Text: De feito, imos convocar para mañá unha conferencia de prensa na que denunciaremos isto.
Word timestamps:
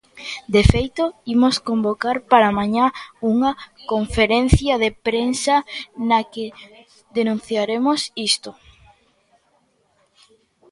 De 0.55 0.63
feito, 0.73 1.03
imos 1.35 1.55
convocar 1.67 2.17
para 2.31 2.55
mañá 2.59 2.85
unha 3.31 3.51
conferencia 3.91 4.73
de 4.83 4.89
prensa 5.07 5.55
na 6.09 6.19
que 6.33 6.45
denunciaremos 7.17 7.99
isto. 8.29 8.49